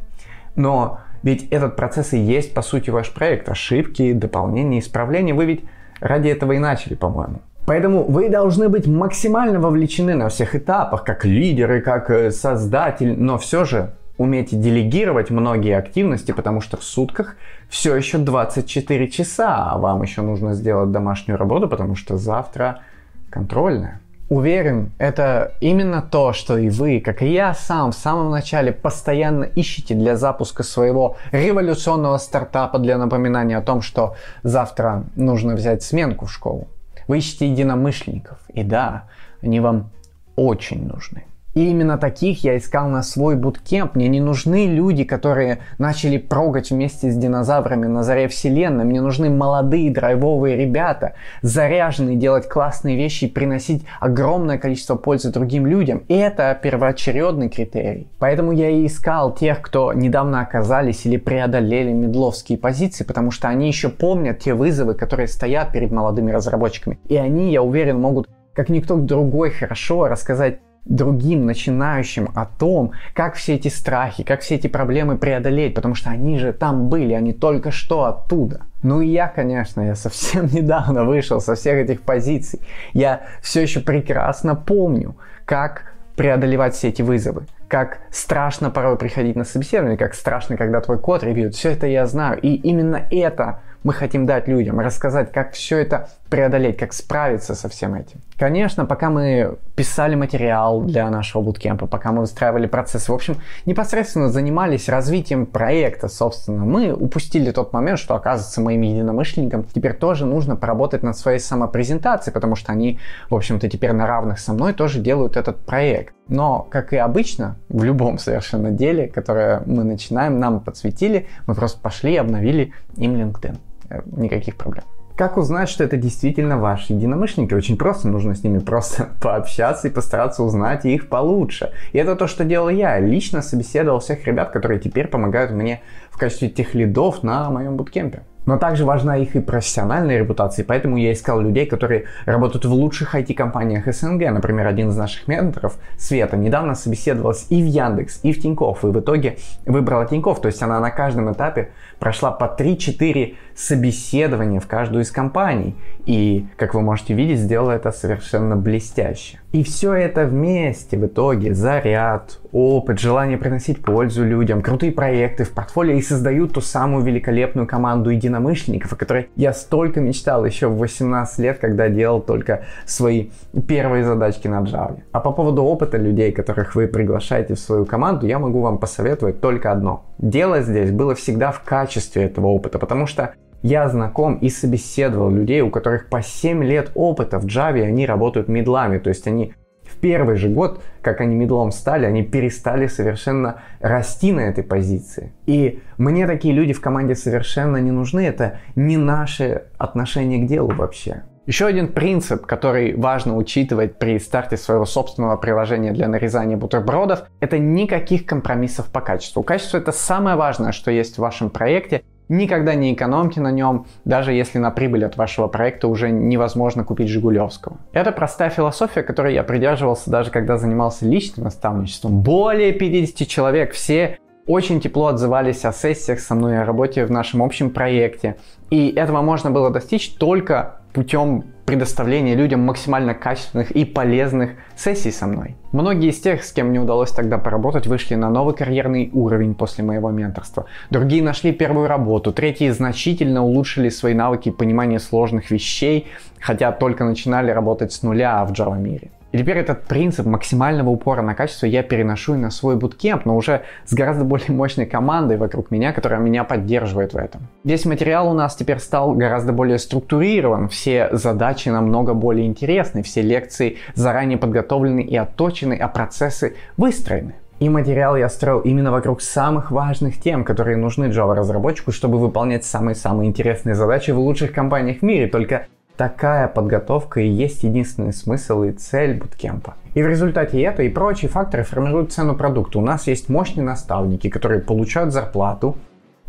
Но 0.58 1.00
ведь 1.24 1.48
этот 1.52 1.78
процесс 1.78 2.12
и 2.12 2.18
есть, 2.18 2.54
по 2.54 2.62
сути, 2.62 2.90
ваш 2.90 3.14
проект. 3.14 3.48
Ошибки, 3.48 4.12
дополнения, 4.12 4.80
исправления. 4.80 5.34
Вы 5.34 5.46
ведь 5.46 5.64
ради 6.02 6.28
этого 6.28 6.52
и 6.52 6.60
начали, 6.60 6.96
по-моему. 6.96 7.40
Поэтому 7.68 8.06
вы 8.06 8.30
должны 8.30 8.70
быть 8.70 8.88
максимально 8.88 9.60
вовлечены 9.60 10.16
на 10.16 10.30
всех 10.30 10.56
этапах, 10.56 11.04
как 11.04 11.26
лидеры, 11.26 11.82
как 11.82 12.10
э, 12.10 12.32
создатель, 12.32 13.14
но 13.20 13.38
все 13.38 13.66
же 13.66 13.92
умейте 14.18 14.56
делегировать 14.56 15.32
многие 15.32 15.78
активности, 15.78 16.32
потому 16.32 16.62
что 16.62 16.78
в 16.78 16.84
сутках 16.86 17.36
все 17.68 17.94
еще 17.94 18.20
24 18.20 19.10
часа, 19.10 19.70
а 19.70 19.78
вам 19.80 20.02
еще 20.02 20.22
нужно 20.22 20.54
сделать 20.54 20.94
домашнюю 20.94 21.38
работу, 21.38 21.68
потому 21.68 21.96
что 21.96 22.16
завтра 22.16 22.84
контрольная. 23.30 24.00
Уверен, 24.30 24.94
это 24.98 25.52
именно 25.60 26.02
то, 26.02 26.32
что 26.32 26.58
и 26.58 26.70
вы, 26.70 27.02
как 27.02 27.22
и 27.22 27.28
я 27.28 27.54
сам 27.54 27.92
в 27.92 27.96
самом 27.96 28.32
начале 28.32 28.72
постоянно 28.72 29.44
ищете 29.44 29.94
для 29.94 30.16
запуска 30.16 30.64
своего 30.64 31.18
революционного 31.34 32.18
стартапа 32.18 32.80
для 32.80 32.98
напоминания 32.98 33.58
о 33.58 33.62
том, 33.62 33.82
что 33.82 34.16
завтра 34.44 35.04
нужно 35.18 35.56
взять 35.56 35.84
сменку 35.84 36.28
в 36.28 36.32
школу. 36.32 36.70
Вы 37.08 37.20
ищете 37.20 37.50
единомышленников. 37.50 38.40
И 38.50 38.64
да, 38.64 39.10
они 39.42 39.60
вам 39.60 39.92
очень 40.36 40.86
нужны. 40.88 41.27
И 41.58 41.72
именно 41.72 41.98
таких 41.98 42.44
я 42.44 42.56
искал 42.56 42.88
на 42.88 43.02
свой 43.02 43.36
буткемп. 43.36 43.96
Мне 43.96 44.10
не 44.10 44.22
нужны 44.22 44.68
люди, 44.68 45.04
которые 45.04 45.62
начали 45.80 46.20
прогать 46.20 46.70
вместе 46.70 47.10
с 47.10 47.18
динозаврами 47.18 47.88
на 47.88 48.04
заре 48.04 48.28
вселенной. 48.28 48.86
Мне 48.86 49.02
нужны 49.02 49.32
молодые 49.32 49.90
драйвовые 49.90 50.56
ребята, 50.56 51.14
заряженные 51.42 52.16
делать 52.16 52.48
классные 52.48 52.96
вещи 52.96 53.26
и 53.26 53.28
приносить 53.28 53.84
огромное 54.00 54.60
количество 54.60 54.98
пользы 54.98 55.32
другим 55.32 55.66
людям. 55.66 56.04
И 56.08 56.14
это 56.14 56.56
первоочередный 56.62 57.50
критерий. 57.50 58.08
Поэтому 58.20 58.52
я 58.52 58.70
и 58.70 58.86
искал 58.86 59.34
тех, 59.34 59.64
кто 59.64 59.94
недавно 59.94 60.42
оказались 60.42 61.08
или 61.08 61.18
преодолели 61.18 61.92
медловские 61.92 62.60
позиции, 62.60 63.04
потому 63.04 63.32
что 63.32 63.48
они 63.48 63.66
еще 63.66 63.90
помнят 63.90 64.38
те 64.38 64.54
вызовы, 64.54 64.94
которые 64.94 65.28
стоят 65.28 65.72
перед 65.72 65.92
молодыми 65.92 66.30
разработчиками. 66.30 67.00
И 67.08 67.16
они, 67.16 67.52
я 67.52 67.64
уверен, 67.64 68.00
могут 68.00 68.30
как 68.54 68.70
никто 68.70 68.96
другой 68.98 69.52
хорошо 69.52 70.08
рассказать 70.08 70.60
другим 70.90 71.46
начинающим 71.46 72.30
о 72.36 72.46
том, 72.46 72.92
как 73.14 73.36
все 73.36 73.56
эти 73.56 73.68
страхи, 73.68 74.24
как 74.24 74.42
все 74.42 74.56
эти 74.56 74.68
проблемы 74.68 75.18
преодолеть, 75.18 75.74
потому 75.76 75.96
что 75.96 76.10
они 76.10 76.40
же 76.40 76.54
там 76.54 76.90
были, 76.90 77.14
они 77.14 77.34
только 77.34 77.72
что 77.72 78.06
оттуда. 78.06 78.62
Ну 78.84 79.02
и 79.02 79.08
я, 79.08 79.28
конечно, 79.28 79.82
я 79.82 79.96
совсем 79.96 80.46
недавно 80.52 81.04
вышел 81.04 81.42
со 81.42 81.56
всех 81.56 81.76
этих 81.76 82.02
позиций. 82.02 82.62
Я 82.94 83.22
все 83.42 83.62
еще 83.62 83.80
прекрасно 83.80 84.56
помню, 84.56 85.16
как 85.46 85.94
преодолевать 86.16 86.74
все 86.74 86.90
эти 86.90 87.02
вызовы, 87.02 87.44
как 87.68 88.00
страшно 88.12 88.72
порой 88.72 88.98
приходить 88.98 89.36
на 89.36 89.44
собеседование, 89.44 89.98
как 89.98 90.16
страшно, 90.16 90.58
когда 90.58 90.82
твой 90.82 91.00
код 91.00 91.24
ревьют. 91.24 91.54
Все 91.54 91.72
это 91.72 91.86
я 91.86 92.08
знаю. 92.08 92.40
И 92.42 92.56
именно 92.56 93.08
это 93.12 93.60
мы 93.84 93.94
хотим 93.94 94.26
дать 94.26 94.48
людям, 94.48 94.80
рассказать, 94.80 95.32
как 95.32 95.54
все 95.54 95.78
это 95.78 96.10
преодолеть, 96.30 96.78
как 96.78 96.94
справиться 96.94 97.56
со 97.56 97.70
всем 97.70 97.96
этим. 97.96 98.22
Конечно, 98.38 98.86
пока 98.86 99.10
мы 99.10 99.58
писали 99.76 100.16
материал 100.16 100.82
для 100.82 101.10
нашего 101.10 101.42
буткемпа, 101.42 101.88
пока 101.88 102.12
мы 102.12 102.22
выстраивали 102.22 102.68
процесс, 102.68 103.10
в 103.10 103.14
общем, 103.14 103.38
непосредственно 103.66 104.30
занимались 104.30 104.90
развитием 104.90 105.46
проекта, 105.46 106.08
собственно, 106.08 106.64
мы 106.64 106.94
упустили 106.94 107.52
тот 107.52 107.74
момент, 107.74 107.98
что, 107.98 108.16
оказывается, 108.16 108.62
моим 108.62 108.82
единомышленникам 108.82 109.64
теперь 109.64 109.94
тоже 109.94 110.26
нужно 110.26 110.56
поработать 110.56 111.02
над 111.02 111.18
своей 111.18 111.40
самопрезентацией, 111.40 112.34
потому 112.34 112.56
что 112.56 112.72
они, 112.72 113.00
в 113.30 113.36
общем-то, 113.36 113.68
теперь 113.70 113.94
на 113.94 114.06
равных 114.06 114.40
со 114.40 114.54
мной 114.54 114.74
тоже 114.74 115.00
делают 115.00 115.36
этот 115.36 115.58
проект. 115.66 116.14
Но, 116.28 116.68
как 116.70 116.94
и 116.94 116.98
обычно, 116.98 117.58
в 117.70 117.84
любом 117.84 118.20
совершенно 118.20 118.70
деле, 118.70 119.08
которое 119.08 119.64
мы 119.66 119.84
начинаем, 119.84 120.40
нам 120.40 120.60
подсветили, 120.60 121.28
мы 121.48 121.56
просто 121.56 121.80
пошли 121.80 122.14
и 122.14 122.18
обновили 122.18 122.74
им 122.98 123.16
LinkedIn. 123.16 123.58
Э, 123.90 124.02
никаких 124.06 124.58
проблем. 124.58 124.84
Как 125.18 125.36
узнать, 125.38 125.68
что 125.68 125.84
это 125.84 125.98
действительно 125.98 126.60
ваши 126.60 126.94
единомышленники? 126.94 127.56
Очень 127.56 127.76
просто, 127.76 128.08
нужно 128.08 128.36
с 128.36 128.44
ними 128.44 128.60
просто 128.60 129.10
пообщаться 129.20 129.88
и 129.88 129.92
постараться 129.92 130.44
узнать 130.44 130.86
их 130.86 131.10
получше. 131.10 131.72
И 131.92 131.98
это 131.98 132.16
то, 132.16 132.28
что 132.28 132.46
делал 132.46 132.70
я. 132.70 133.00
Лично 133.00 133.42
собеседовал 133.42 134.00
всех 134.00 134.28
ребят, 134.28 134.52
которые 134.52 134.80
теперь 134.80 135.08
помогают 135.08 135.50
мне 135.50 135.82
в 136.12 136.20
качестве 136.20 136.50
тех 136.50 136.76
лидов 136.76 137.24
на 137.24 137.50
моем 137.50 137.78
буткемпе. 137.78 138.22
Но 138.48 138.58
также 138.58 138.86
важна 138.86 139.18
их 139.18 139.36
и 139.36 139.42
профессиональная 139.42 140.20
репутация, 140.20 140.64
поэтому 140.64 140.96
я 140.96 141.12
искал 141.12 141.42
людей, 141.42 141.66
которые 141.66 142.06
работают 142.26 142.64
в 142.64 142.72
лучших 142.72 143.14
IT-компаниях 143.14 143.94
СНГ. 143.94 144.32
Например, 144.32 144.66
один 144.66 144.88
из 144.88 144.96
наших 144.96 145.28
менторов, 145.28 145.78
Света, 145.98 146.38
недавно 146.38 146.74
собеседовалась 146.74 147.48
и 147.50 147.62
в 147.62 147.66
Яндекс, 147.66 148.22
и 148.24 148.32
в 148.32 148.42
Тинькофф, 148.42 148.86
и 148.86 148.88
в 148.88 149.00
итоге 149.02 149.38
выбрала 149.66 150.06
Тинькофф. 150.06 150.40
То 150.40 150.48
есть 150.48 150.64
она 150.64 150.80
на 150.80 150.92
каждом 150.92 151.32
этапе 151.34 151.72
прошла 152.00 152.32
по 152.32 152.46
3-4 152.46 153.36
собеседования 153.58 154.60
в 154.60 154.68
каждую 154.68 155.04
из 155.04 155.12
компаний. 155.12 155.76
И, 156.06 156.48
как 156.58 156.76
вы 156.76 156.82
можете 156.82 157.16
видеть, 157.16 157.40
сделала 157.40 157.72
это 157.72 157.92
совершенно 157.92 158.56
блестяще. 158.56 159.40
И 159.52 159.64
все 159.64 159.94
это 159.94 160.26
вместе 160.26 160.96
в 160.96 161.06
итоге 161.08 161.54
заряд, 161.54 162.40
опыт, 162.52 163.00
желание 163.00 163.38
приносить 163.38 163.84
пользу 163.84 164.24
людям, 164.24 164.62
крутые 164.62 164.92
проекты 164.92 165.44
в 165.44 165.52
портфолио 165.52 165.96
и 165.96 166.02
создают 166.02 166.54
ту 166.54 166.62
самую 166.62 167.04
великолепную 167.04 167.66
команду 167.66 168.12
единомышленников, 168.12 168.94
о 168.94 168.96
которой 168.96 169.30
я 169.36 169.54
столько 169.54 170.02
мечтал 170.02 170.46
еще 170.46 170.68
в 170.68 170.78
18 170.78 171.40
лет, 171.40 171.58
когда 171.58 171.90
делал 171.90 172.22
только 172.22 172.66
свои 172.86 173.30
первые 173.68 174.04
задачки 174.04 174.48
на 174.48 174.62
Java. 174.62 175.00
А 175.12 175.20
по 175.20 175.32
поводу 175.32 175.64
опыта 175.64 175.98
людей, 175.98 176.32
которых 176.32 176.76
вы 176.76 176.88
приглашаете 176.88 177.56
в 177.56 177.60
свою 177.60 177.86
команду, 177.86 178.28
я 178.28 178.38
могу 178.38 178.62
вам 178.62 178.78
посоветовать 178.78 179.42
только 179.42 179.72
одно. 179.72 180.06
Дело 180.20 180.62
здесь 180.62 180.92
было 180.92 181.16
всегда 181.16 181.52
в 181.52 181.64
качестве 181.64 182.24
этого 182.24 182.48
опыта, 182.48 182.80
потому 182.80 183.08
что 183.08 183.34
я 183.64 183.88
знаком 183.90 184.36
и 184.36 184.50
собеседовал 184.50 185.30
людей, 185.30 185.62
у 185.62 185.70
которых 185.70 186.10
по 186.10 186.22
7 186.22 186.64
лет 186.64 186.92
опыта 186.96 187.40
в 187.40 187.46
Java, 187.46 187.84
они 187.84 188.06
работают 188.06 188.48
медлами, 188.48 188.98
то 189.00 189.10
есть 189.10 189.28
они 189.28 189.54
в 189.84 189.98
первый 190.00 190.36
же 190.36 190.50
год, 190.50 190.82
как 191.02 191.22
они 191.22 191.36
медлом 191.36 191.72
стали, 191.72 192.06
они 192.06 192.24
перестали 192.24 192.88
совершенно 192.88 193.62
расти 193.80 194.32
на 194.32 194.42
этой 194.42 194.64
позиции. 194.64 195.34
И 195.46 195.82
мне 195.98 196.28
такие 196.28 196.54
люди 196.54 196.74
в 196.74 196.82
команде 196.82 197.16
совершенно 197.16 197.78
не 197.78 197.92
нужны, 197.92 198.26
это 198.26 198.60
не 198.76 198.98
наше 198.98 199.64
отношение 199.78 200.46
к 200.46 200.48
делу 200.48 200.74
вообще. 200.74 201.24
Еще 201.46 201.66
один 201.66 201.94
принцип, 201.94 202.46
который 202.46 202.94
важно 202.98 203.38
учитывать 203.38 203.98
при 203.98 204.20
старте 204.20 204.58
своего 204.58 204.86
собственного 204.86 205.38
приложения 205.38 205.94
для 205.94 206.10
нарезания 206.10 206.58
бутербродов, 206.58 207.24
это 207.40 207.58
никаких 207.58 208.26
компромиссов 208.26 208.92
по 208.92 209.00
качеству. 209.00 209.44
Качество 209.44 209.78
это 209.78 209.94
самое 209.94 210.36
важное, 210.36 210.74
что 210.74 210.92
есть 210.92 211.16
в 211.16 211.20
вашем 211.20 211.50
проекте, 211.50 212.04
Никогда 212.30 212.76
не 212.76 212.94
экономьте 212.94 213.42
на 213.42 213.52
нем, 213.52 213.86
даже 214.06 214.34
если 214.34 214.58
на 214.58 214.72
прибыль 214.72 215.06
от 215.06 215.18
вашего 215.18 215.48
проекта 215.48 215.88
уже 215.88 216.10
невозможно 216.10 216.84
купить 216.84 217.08
Жигулевского. 217.08 217.78
Это 217.94 218.12
простая 218.12 218.50
философия, 218.50 219.04
которой 219.04 219.34
я 219.34 219.44
придерживался 219.44 220.12
даже 220.12 220.32
когда 220.32 220.58
занимался 220.58 221.06
личным 221.06 221.46
наставничеством. 221.46 222.22
Более 222.22 222.74
50 222.74 223.28
человек, 223.28 223.74
все 223.74 224.18
очень 224.48 224.80
тепло 224.80 225.08
отзывались 225.08 225.66
о 225.66 225.74
сессиях 225.74 226.20
со 226.20 226.34
мной, 226.34 226.62
о 226.62 226.66
работе 226.66 227.06
в 227.06 227.12
нашем 227.12 227.44
общем 227.44 227.70
проекте. 227.70 228.38
И 228.70 228.90
этого 228.90 229.22
можно 229.22 229.52
было 229.52 229.70
достичь 229.70 230.16
только 230.16 230.77
путем 230.98 231.44
предоставления 231.66 232.34
людям 232.34 232.62
максимально 232.62 233.14
качественных 233.14 233.70
и 233.70 233.86
полезных 233.86 234.54
сессий 234.76 235.12
со 235.12 235.28
мной. 235.28 235.56
Многие 235.72 236.10
из 236.10 236.20
тех, 236.20 236.44
с 236.44 236.52
кем 236.52 236.70
мне 236.70 236.80
удалось 236.80 237.12
тогда 237.12 237.38
поработать, 237.38 237.86
вышли 237.86 238.16
на 238.16 238.32
новый 238.32 238.56
карьерный 238.56 239.12
уровень 239.14 239.54
после 239.54 239.84
моего 239.84 240.10
менторства. 240.10 240.66
Другие 240.90 241.22
нашли 241.22 241.52
первую 241.52 241.88
работу, 241.88 242.34
третьи 242.34 242.68
значительно 242.70 243.46
улучшили 243.46 243.90
свои 243.90 244.16
навыки 244.16 244.50
понимания 244.50 245.00
сложных 245.00 245.52
вещей, 245.52 246.08
хотя 246.40 246.72
только 246.72 247.04
начинали 247.04 247.52
работать 247.52 247.92
с 247.92 248.02
нуля 248.02 248.44
в 248.44 248.54
Java 248.54 248.80
мире. 248.80 249.12
И 249.32 249.38
теперь 249.38 249.58
этот 249.58 249.84
принцип 249.84 250.26
максимального 250.26 250.90
упора 250.90 251.22
на 251.22 251.36
качество 251.36 251.66
я 251.66 251.84
переношу 251.84 252.36
и 252.36 252.38
на 252.38 252.50
свой 252.50 252.78
буткемп, 252.78 253.26
но 253.26 253.36
уже 253.36 253.64
с 253.86 253.94
гораздо 253.94 254.24
более 254.24 254.52
мощной 254.52 254.86
командой 254.86 255.38
вокруг 255.38 255.70
меня, 255.70 255.92
которая 255.92 256.20
меня 256.20 256.44
поддерживает 256.44 257.14
в 257.14 257.18
этом. 257.18 257.42
Весь 257.64 257.86
материал 257.86 258.30
у 258.30 258.34
нас 258.34 258.56
теперь 258.56 258.80
стал 258.80 259.14
гораздо 259.14 259.52
более 259.52 259.80
структурирован, 259.80 260.70
все 260.70 261.10
задачи 261.12 261.70
намного 261.70 262.14
более 262.14 262.48
интересны, 262.48 263.04
все 263.04 263.22
лекции 263.22 263.78
заранее 263.96 264.38
подготовлены 264.38 265.02
и 265.02 265.16
отточены, 265.18 265.74
а 265.74 265.88
процессы 265.88 266.56
выстроены. 266.78 267.36
И 267.60 267.70
материал 267.70 268.16
я 268.16 268.30
строил 268.30 268.60
именно 268.60 268.92
вокруг 268.92 269.20
самых 269.20 269.72
важных 269.72 270.22
тем, 270.22 270.44
которые 270.44 270.78
нужны 270.78 271.06
Java-разработчику, 271.06 271.92
чтобы 271.92 272.20
выполнять 272.20 272.64
самые-самые 272.66 273.30
интересные 273.30 273.74
задачи 273.74 274.12
в 274.12 274.20
лучших 274.20 274.52
компаниях 274.52 275.00
в 275.00 275.02
мире. 275.02 275.28
Только 275.28 275.66
Такая 275.98 276.48
подготовка 276.48 277.22
и 277.22 277.28
есть 277.28 277.64
единственный 277.64 278.14
смысл 278.14 278.62
и 278.64 278.72
цель 278.72 279.18
буткемпа. 279.18 279.74
И 279.96 280.04
в 280.04 280.08
результате 280.08 280.62
это 280.62 280.84
и 280.84 280.90
прочие 280.90 281.28
факторы 281.28 281.64
формируют 281.64 282.14
цену 282.14 282.36
продукта. 282.36 282.78
У 282.78 282.84
нас 282.84 283.08
есть 283.08 283.30
мощные 283.30 283.64
наставники, 283.64 284.30
которые 284.30 284.62
получают 284.62 285.12
зарплату, 285.12 285.76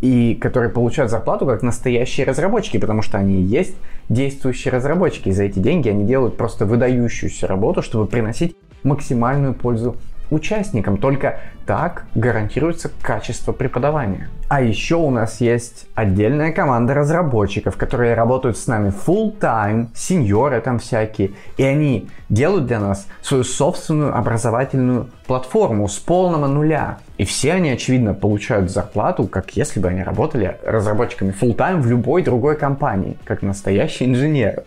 и 0.01 0.35
которые 0.41 0.71
получают 0.71 1.11
зарплату 1.11 1.45
как 1.45 1.63
настоящие 1.63 2.27
разработчики, 2.27 2.79
потому 2.79 3.03
что 3.03 3.19
они 3.19 3.41
и 3.41 3.43
есть 3.43 3.77
действующие 4.09 4.73
разработчики. 4.73 5.29
И 5.29 5.33
за 5.33 5.45
эти 5.45 5.59
деньги 5.59 5.89
они 5.89 6.05
делают 6.05 6.37
просто 6.37 6.65
выдающуюся 6.65 7.47
работу, 7.47 7.83
чтобы 7.83 8.07
приносить 8.07 8.57
максимальную 8.85 9.55
пользу 9.55 9.97
участникам. 10.31 10.99
Только 10.99 11.41
так 11.67 12.07
гарантируется 12.15 12.91
качество 13.03 13.53
преподавания. 13.53 14.29
А 14.49 14.63
еще 14.63 14.97
у 14.97 15.11
нас 15.11 15.41
есть 15.43 15.87
отдельная 15.95 16.53
команда 16.53 16.95
разработчиков, 16.95 17.77
которые 17.77 18.15
работают 18.15 18.57
с 18.57 18.67
нами 18.67 18.91
full 18.91 19.39
time, 19.39 19.89
сеньоры 19.95 20.61
там 20.61 20.79
всякие, 20.79 21.33
и 21.59 21.63
они 21.63 22.09
делают 22.31 22.67
для 22.67 22.81
нас 22.81 23.07
свою 23.21 23.45
собственную 23.45 24.17
образовательную 24.17 25.11
платформу 25.27 25.87
с 25.89 25.99
полного 25.99 26.47
нуля. 26.47 26.99
И 27.19 27.25
все 27.25 27.53
они, 27.53 27.71
очевидно, 27.71 28.15
получают 28.15 28.71
зарплату, 28.71 29.27
как 29.27 29.51
если 29.51 29.81
бы 29.81 29.89
они 29.89 30.03
работали 30.03 30.57
разработчиками 30.65 31.35
full 31.39 31.55
time 31.55 31.81
в 31.81 31.87
любой 31.87 32.23
другой 32.23 32.57
компании, 32.57 33.19
как 33.25 33.43
настоящие 33.43 34.09
инженеры. 34.09 34.65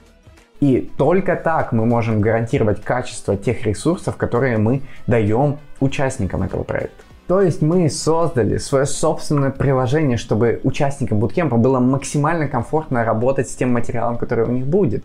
И 0.62 0.92
только 0.96 1.36
так 1.36 1.72
мы 1.72 1.86
можем 1.88 2.22
гарантировать 2.22 2.84
качество 2.84 3.36
тех 3.36 3.66
ресурсов, 3.66 4.16
которые 4.16 4.58
мы 4.58 4.84
даем 5.08 5.58
участникам 5.80 6.44
этого 6.44 6.64
проекта. 6.64 7.04
То 7.28 7.42
есть 7.42 7.62
мы 7.62 7.90
создали 7.90 8.58
свое 8.58 8.86
собственное 8.86 9.50
приложение, 9.50 10.18
чтобы 10.18 10.60
участникам 10.64 11.20
буткемпа 11.20 11.58
было 11.58 11.80
максимально 11.80 12.48
комфортно 12.48 13.04
работать 13.04 13.50
с 13.50 13.56
тем 13.56 13.74
материалом, 13.74 14.18
который 14.18 14.46
у 14.46 14.52
них 14.52 14.68
будет. 14.68 15.04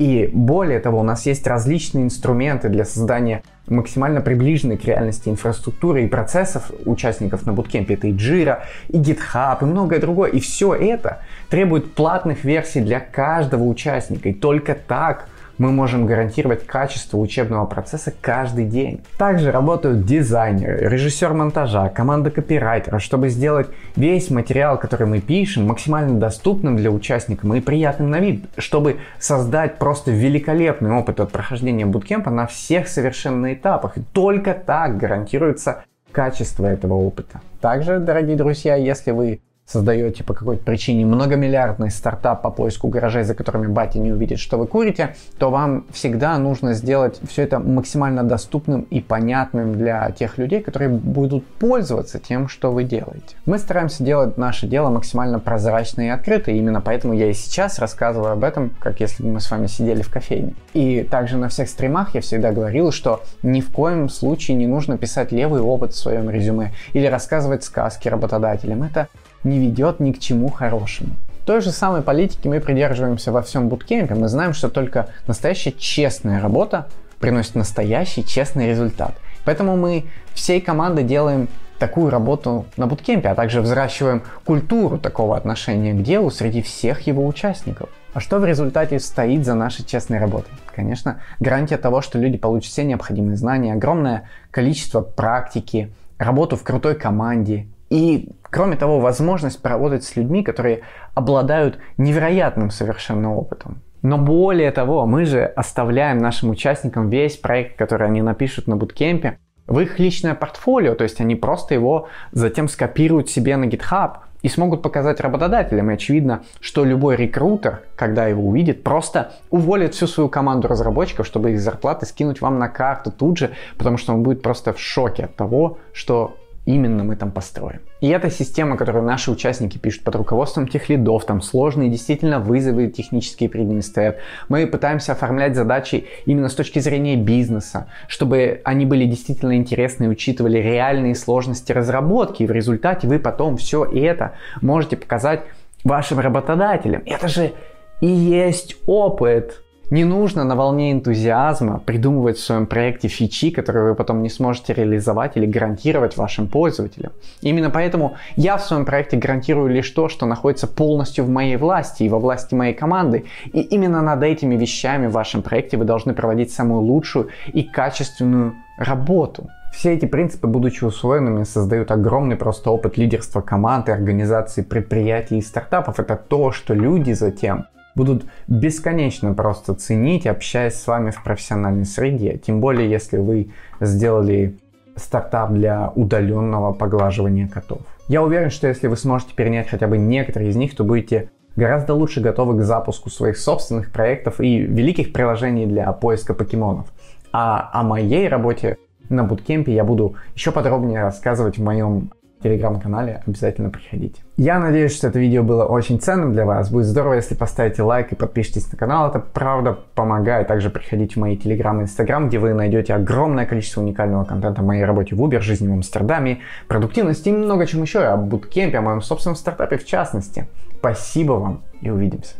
И 0.00 0.30
более 0.32 0.80
того, 0.80 1.00
у 1.00 1.02
нас 1.02 1.26
есть 1.26 1.46
различные 1.46 2.04
инструменты 2.04 2.70
для 2.70 2.86
создания 2.86 3.42
максимально 3.66 4.22
приближенной 4.22 4.78
к 4.78 4.84
реальности 4.86 5.28
инфраструктуры 5.28 6.04
и 6.04 6.06
процессов 6.06 6.70
участников 6.86 7.44
на 7.44 7.52
буткемпе. 7.52 7.94
Это 7.94 8.06
и 8.06 8.14
Jira, 8.14 8.62
и 8.88 8.96
GitHub, 8.96 9.58
и 9.60 9.64
многое 9.66 10.00
другое. 10.00 10.30
И 10.30 10.40
все 10.40 10.74
это 10.74 11.18
требует 11.50 11.92
платных 11.92 12.44
версий 12.44 12.80
для 12.80 12.98
каждого 12.98 13.64
участника. 13.64 14.30
И 14.30 14.32
только 14.32 14.74
так 14.74 15.28
мы 15.60 15.72
можем 15.72 16.06
гарантировать 16.06 16.66
качество 16.66 17.18
учебного 17.18 17.66
процесса 17.66 18.12
каждый 18.18 18.64
день. 18.64 19.02
Также 19.18 19.52
работают 19.52 20.06
дизайнеры, 20.06 20.88
режиссер 20.88 21.34
монтажа, 21.34 21.90
команда 21.90 22.30
копирайтеров, 22.30 23.02
чтобы 23.02 23.28
сделать 23.28 23.68
весь 23.94 24.30
материал, 24.30 24.78
который 24.78 25.06
мы 25.06 25.20
пишем, 25.20 25.66
максимально 25.66 26.18
доступным 26.18 26.76
для 26.76 26.90
участников 26.90 27.54
и 27.54 27.60
приятным 27.60 28.10
на 28.10 28.20
вид, 28.20 28.46
чтобы 28.56 28.96
создать 29.18 29.76
просто 29.76 30.10
великолепный 30.10 30.92
опыт 30.92 31.20
от 31.20 31.30
прохождения 31.30 31.84
буткемпа 31.84 32.30
на 32.30 32.46
всех 32.46 32.88
совершенно 32.88 33.52
этапах. 33.52 33.98
И 33.98 34.00
только 34.00 34.54
так 34.54 34.96
гарантируется 34.96 35.84
качество 36.10 36.64
этого 36.64 36.94
опыта. 36.94 37.42
Также, 37.60 37.98
дорогие 37.98 38.36
друзья, 38.36 38.76
если 38.76 39.10
вы 39.10 39.40
создаете 39.70 40.24
по 40.24 40.34
какой-то 40.34 40.64
причине 40.64 41.06
многомиллиардный 41.06 41.90
стартап 41.90 42.42
по 42.42 42.50
поиску 42.50 42.88
гаражей, 42.88 43.22
за 43.22 43.34
которыми 43.34 43.68
батя 43.68 44.00
не 44.00 44.12
увидит, 44.12 44.40
что 44.40 44.58
вы 44.58 44.66
курите, 44.66 45.14
то 45.38 45.50
вам 45.50 45.86
всегда 45.92 46.36
нужно 46.38 46.74
сделать 46.74 47.20
все 47.28 47.42
это 47.42 47.60
максимально 47.60 48.24
доступным 48.24 48.82
и 48.82 49.00
понятным 49.00 49.76
для 49.76 50.10
тех 50.10 50.38
людей, 50.38 50.60
которые 50.60 50.88
будут 50.88 51.46
пользоваться 51.46 52.18
тем, 52.18 52.48
что 52.48 52.72
вы 52.72 52.84
делаете. 52.84 53.36
Мы 53.46 53.58
стараемся 53.58 54.02
делать 54.02 54.36
наше 54.36 54.66
дело 54.66 54.90
максимально 54.90 55.38
прозрачно 55.38 56.02
и 56.02 56.08
открыто, 56.08 56.50
и 56.50 56.58
именно 56.58 56.80
поэтому 56.80 57.14
я 57.14 57.30
и 57.30 57.32
сейчас 57.32 57.78
рассказываю 57.78 58.32
об 58.32 58.42
этом, 58.42 58.70
как 58.80 59.00
если 59.00 59.22
бы 59.22 59.30
мы 59.30 59.40
с 59.40 59.50
вами 59.50 59.68
сидели 59.68 60.02
в 60.02 60.10
кофейне. 60.10 60.54
И 60.74 61.02
также 61.02 61.36
на 61.36 61.48
всех 61.48 61.68
стримах 61.68 62.14
я 62.14 62.20
всегда 62.20 62.50
говорил, 62.50 62.90
что 62.90 63.22
ни 63.42 63.60
в 63.60 63.70
коем 63.70 64.08
случае 64.08 64.56
не 64.56 64.66
нужно 64.66 64.98
писать 64.98 65.30
левый 65.30 65.60
опыт 65.60 65.92
в 65.92 65.96
своем 65.96 66.28
резюме 66.28 66.72
или 66.92 67.06
рассказывать 67.06 67.62
сказки 67.62 68.08
работодателям. 68.08 68.82
Это 68.82 69.08
не 69.44 69.58
ведет 69.58 70.00
ни 70.00 70.12
к 70.12 70.18
чему 70.18 70.48
хорошему. 70.48 71.10
Той 71.46 71.60
же 71.60 71.72
самой 71.72 72.02
политики 72.02 72.46
мы 72.46 72.60
придерживаемся 72.60 73.32
во 73.32 73.42
всем 73.42 73.68
буткемпе. 73.68 74.14
Мы 74.14 74.28
знаем, 74.28 74.52
что 74.52 74.68
только 74.68 75.08
настоящая 75.26 75.72
честная 75.72 76.40
работа 76.40 76.86
приносит 77.18 77.54
настоящий 77.54 78.24
честный 78.24 78.68
результат. 78.68 79.14
Поэтому 79.44 79.76
мы 79.76 80.04
всей 80.34 80.60
командой 80.60 81.04
делаем 81.04 81.48
такую 81.78 82.10
работу 82.10 82.66
на 82.76 82.86
буткемпе, 82.86 83.30
а 83.30 83.34
также 83.34 83.62
взращиваем 83.62 84.22
культуру 84.44 84.98
такого 84.98 85.36
отношения 85.36 85.94
к 85.94 86.02
делу 86.02 86.30
среди 86.30 86.62
всех 86.62 87.00
его 87.06 87.26
участников. 87.26 87.88
А 88.12 88.20
что 88.20 88.38
в 88.38 88.44
результате 88.44 88.98
стоит 88.98 89.44
за 89.44 89.54
нашей 89.54 89.84
честной 89.84 90.18
работой? 90.18 90.52
Конечно, 90.74 91.20
гарантия 91.40 91.78
того, 91.78 92.02
что 92.02 92.18
люди 92.18 92.36
получат 92.36 92.70
все 92.70 92.84
необходимые 92.84 93.36
знания, 93.36 93.72
огромное 93.72 94.28
количество 94.50 95.00
практики, 95.00 95.90
работу 96.18 96.56
в 96.56 96.62
крутой 96.62 96.96
команде 96.96 97.66
и 97.90 98.30
Кроме 98.50 98.76
того, 98.76 98.98
возможность 98.98 99.62
поработать 99.62 100.02
с 100.02 100.16
людьми, 100.16 100.42
которые 100.42 100.82
обладают 101.14 101.78
невероятным 101.98 102.70
совершенно 102.70 103.34
опытом. 103.34 103.80
Но 104.02 104.18
более 104.18 104.72
того, 104.72 105.06
мы 105.06 105.24
же 105.24 105.44
оставляем 105.44 106.18
нашим 106.18 106.50
участникам 106.50 107.10
весь 107.10 107.36
проект, 107.36 107.76
который 107.76 108.08
они 108.08 108.22
напишут 108.22 108.66
на 108.66 108.76
буткемпе, 108.76 109.38
в 109.66 109.78
их 109.78 110.00
личное 110.00 110.34
портфолио, 110.34 110.96
то 110.96 111.04
есть 111.04 111.20
они 111.20 111.36
просто 111.36 111.74
его 111.74 112.08
затем 112.32 112.66
скопируют 112.66 113.30
себе 113.30 113.56
на 113.56 113.66
GitHub 113.66 114.14
и 114.42 114.48
смогут 114.48 114.82
показать 114.82 115.20
работодателям. 115.20 115.90
И 115.90 115.94
очевидно, 115.94 116.42
что 116.60 116.84
любой 116.84 117.14
рекрутер, 117.14 117.82
когда 117.94 118.26
его 118.26 118.48
увидит, 118.48 118.82
просто 118.82 119.34
уволит 119.50 119.94
всю 119.94 120.08
свою 120.08 120.28
команду 120.28 120.66
разработчиков, 120.66 121.24
чтобы 121.24 121.52
их 121.52 121.60
зарплаты 121.60 122.06
скинуть 122.06 122.40
вам 122.40 122.58
на 122.58 122.68
карту 122.68 123.12
тут 123.12 123.38
же, 123.38 123.52
потому 123.78 123.96
что 123.96 124.12
он 124.12 124.24
будет 124.24 124.42
просто 124.42 124.72
в 124.72 124.80
шоке 124.80 125.26
от 125.26 125.36
того, 125.36 125.78
что 125.92 126.34
именно 126.74 127.04
мы 127.04 127.16
там 127.16 127.30
построим. 127.30 127.80
И 128.00 128.08
эта 128.08 128.30
система, 128.30 128.76
которую 128.76 129.04
наши 129.04 129.30
участники 129.30 129.78
пишут 129.78 130.04
под 130.04 130.16
руководством 130.16 130.68
тех 130.68 130.88
лидов, 130.88 131.24
там 131.24 131.42
сложные 131.42 131.90
действительно 131.90 132.38
вызовы 132.38 132.88
технические 132.88 133.48
перед 133.48 133.66
ними 133.66 133.80
стоят. 133.80 134.18
Мы 134.48 134.66
пытаемся 134.66 135.12
оформлять 135.12 135.54
задачи 135.54 136.06
именно 136.26 136.48
с 136.48 136.54
точки 136.54 136.78
зрения 136.78 137.16
бизнеса, 137.16 137.88
чтобы 138.08 138.60
они 138.64 138.86
были 138.86 139.04
действительно 139.04 139.56
интересны 139.56 140.04
и 140.04 140.08
учитывали 140.08 140.58
реальные 140.58 141.14
сложности 141.14 141.72
разработки. 141.72 142.42
И 142.42 142.46
в 142.46 142.50
результате 142.50 143.06
вы 143.06 143.18
потом 143.18 143.56
все 143.56 143.84
это 143.84 144.32
можете 144.60 144.96
показать 144.96 145.42
вашим 145.84 146.20
работодателям. 146.20 147.02
Это 147.06 147.28
же 147.28 147.52
и 148.00 148.06
есть 148.06 148.76
опыт. 148.86 149.62
Не 149.90 150.04
нужно 150.04 150.44
на 150.44 150.54
волне 150.54 150.92
энтузиазма 150.92 151.80
придумывать 151.84 152.36
в 152.38 152.44
своем 152.44 152.66
проекте 152.66 153.08
фичи, 153.08 153.50
которые 153.50 153.86
вы 153.86 153.94
потом 153.96 154.22
не 154.22 154.30
сможете 154.30 154.72
реализовать 154.72 155.36
или 155.36 155.46
гарантировать 155.46 156.16
вашим 156.16 156.46
пользователям. 156.46 157.10
Именно 157.42 157.70
поэтому 157.70 158.14
я 158.36 158.56
в 158.56 158.62
своем 158.62 158.84
проекте 158.84 159.16
гарантирую 159.16 159.68
лишь 159.68 159.90
то, 159.90 160.08
что 160.08 160.26
находится 160.26 160.68
полностью 160.68 161.24
в 161.24 161.28
моей 161.28 161.56
власти 161.56 162.04
и 162.04 162.08
во 162.08 162.20
власти 162.20 162.54
моей 162.54 162.72
команды. 162.72 163.24
И 163.52 163.62
именно 163.62 164.00
над 164.00 164.22
этими 164.22 164.54
вещами 164.54 165.08
в 165.08 165.12
вашем 165.12 165.42
проекте 165.42 165.76
вы 165.76 165.84
должны 165.84 166.14
проводить 166.14 166.52
самую 166.52 166.82
лучшую 166.82 167.30
и 167.52 167.64
качественную 167.64 168.54
работу. 168.78 169.48
Все 169.72 169.94
эти 169.94 170.06
принципы, 170.06 170.46
будучи 170.46 170.84
усвоенными, 170.84 171.42
создают 171.42 171.90
огромный 171.90 172.36
просто 172.36 172.70
опыт 172.70 172.96
лидерства 172.96 173.40
команды, 173.40 173.90
организации, 173.90 174.62
предприятий 174.62 175.38
и 175.38 175.42
стартапов. 175.42 175.98
Это 175.98 176.14
то, 176.14 176.52
что 176.52 176.74
люди 176.74 177.12
затем 177.12 177.66
будут 178.00 178.24
бесконечно 178.48 179.34
просто 179.34 179.74
ценить, 179.74 180.26
общаясь 180.26 180.74
с 180.74 180.86
вами 180.86 181.10
в 181.10 181.22
профессиональной 181.22 181.84
среде. 181.84 182.38
Тем 182.38 182.58
более, 182.58 182.88
если 182.88 183.18
вы 183.18 183.50
сделали 183.78 184.58
стартап 184.96 185.52
для 185.52 185.92
удаленного 185.94 186.72
поглаживания 186.72 187.46
котов. 187.46 187.82
Я 188.08 188.22
уверен, 188.22 188.48
что 188.48 188.68
если 188.68 188.86
вы 188.86 188.96
сможете 188.96 189.34
перенять 189.34 189.68
хотя 189.68 189.86
бы 189.86 189.98
некоторые 189.98 190.48
из 190.48 190.56
них, 190.56 190.74
то 190.74 190.82
будете 190.82 191.30
гораздо 191.56 191.92
лучше 191.92 192.22
готовы 192.22 192.58
к 192.58 192.62
запуску 192.62 193.10
своих 193.10 193.36
собственных 193.36 193.92
проектов 193.92 194.40
и 194.40 194.60
великих 194.60 195.12
приложений 195.12 195.66
для 195.66 195.92
поиска 195.92 196.32
покемонов. 196.32 196.86
А 197.32 197.68
о 197.70 197.82
моей 197.82 198.28
работе 198.28 198.78
на 199.10 199.24
буткемпе 199.24 199.74
я 199.74 199.84
буду 199.84 200.14
еще 200.34 200.52
подробнее 200.52 201.02
рассказывать 201.02 201.58
в 201.58 201.62
моем 201.62 202.12
телеграм-канале, 202.42 203.22
обязательно 203.26 203.70
приходите. 203.70 204.22
Я 204.36 204.58
надеюсь, 204.58 204.96
что 204.96 205.08
это 205.08 205.18
видео 205.18 205.42
было 205.42 205.64
очень 205.64 206.00
ценным 206.00 206.32
для 206.32 206.44
вас. 206.44 206.70
Будет 206.70 206.86
здорово, 206.86 207.14
если 207.14 207.34
поставите 207.34 207.82
лайк 207.82 208.12
и 208.12 208.14
подпишитесь 208.14 208.70
на 208.72 208.78
канал. 208.78 209.08
Это 209.08 209.18
правда 209.18 209.78
помогает. 209.94 210.48
Также 210.48 210.70
приходите 210.70 211.14
в 211.14 211.18
мои 211.18 211.36
телеграм 211.36 211.80
и 211.80 211.84
инстаграм, 211.84 212.28
где 212.28 212.38
вы 212.38 212.54
найдете 212.54 212.94
огромное 212.94 213.46
количество 213.46 213.80
уникального 213.82 214.24
контента 214.24 214.62
о 214.62 214.64
моей 214.64 214.84
работе 214.84 215.14
в 215.14 215.22
Uber, 215.22 215.40
жизни 215.40 215.68
в 215.68 215.72
Амстердаме, 215.72 216.40
продуктивности 216.68 217.28
и 217.28 217.32
много 217.32 217.66
чем 217.66 217.82
еще, 217.82 218.00
о 218.00 218.16
буткемпе, 218.16 218.78
о 218.78 218.82
моем 218.82 219.02
собственном 219.02 219.36
стартапе 219.36 219.76
в 219.76 219.84
частности. 219.84 220.48
Спасибо 220.78 221.32
вам 221.32 221.62
и 221.82 221.90
увидимся. 221.90 222.34